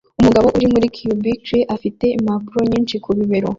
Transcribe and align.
Umugabo 0.19 0.47
uri 0.57 0.67
muri 0.73 0.87
cubicle 0.95 1.61
afite 1.75 2.05
impapuro 2.17 2.61
nyinshi 2.71 2.95
ku 3.03 3.09
bibero 3.17 3.47